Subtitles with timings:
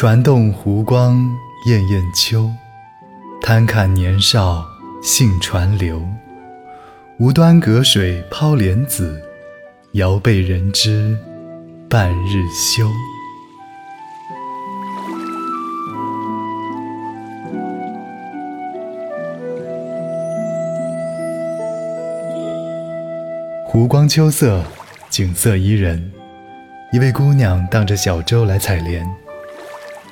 [0.00, 1.18] 船动湖光
[1.66, 2.50] 滟滟秋，
[3.42, 4.64] 贪看年少
[5.02, 6.02] 信船流。
[7.18, 9.22] 无端隔水抛莲子，
[9.92, 11.14] 遥被人知
[11.86, 12.88] 半日休。
[23.66, 24.64] 湖光秋色，
[25.10, 26.10] 景色宜人。
[26.90, 29.06] 一位姑娘荡着小舟来采莲，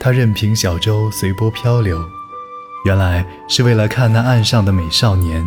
[0.01, 1.99] 他任凭小舟随波漂流，
[2.85, 5.45] 原来是为了看那岸上的美少年。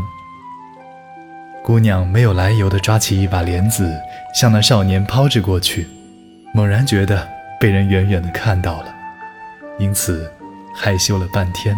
[1.64, 3.90] 姑娘没有来由地抓起一把莲子，
[4.34, 5.88] 向那少年抛掷过去，
[6.54, 7.28] 猛然觉得
[7.60, 8.94] 被人远远地看到了，
[9.80, 10.30] 因此
[10.76, 11.76] 害羞了半天。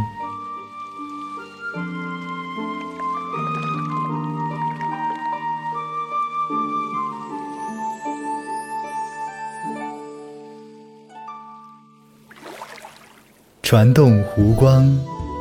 [13.73, 14.85] 船动湖光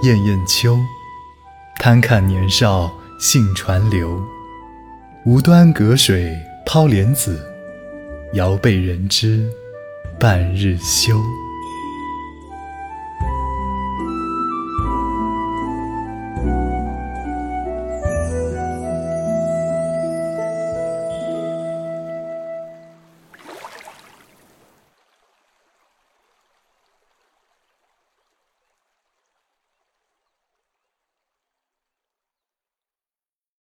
[0.02, 0.78] 滟滟秋，
[1.78, 4.19] 贪看年少信船流。
[5.27, 7.38] 无端隔水抛莲子，
[8.33, 9.47] 遥被人知
[10.19, 11.20] 半日休。